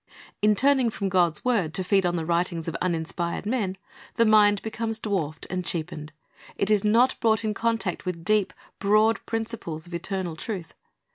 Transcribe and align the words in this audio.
In 0.41 0.55
turning 0.55 0.89
from 0.89 1.09
God's 1.09 1.45
word 1.45 1.75
to 1.75 1.83
feed 1.83 2.07
on 2.07 2.15
the 2.15 2.25
writings 2.25 2.67
of 2.67 2.73
uninspired 2.81 3.45
men, 3.45 3.77
the 4.15 4.25
mind 4.25 4.59
becomes 4.63 4.97
dwarfed 4.97 5.45
and 5.51 5.63
cheapened. 5.63 6.11
It 6.57 6.71
is 6.71 6.83
not 6.83 7.19
brought 7.19 7.45
in 7.45 7.53
contact 7.53 8.03
with 8.03 8.23
deep, 8.25 8.51
broad 8.79 9.23
principles 9.27 9.85
of 9.85 9.93
eternal 9.93 10.35
truth. 10.35 10.73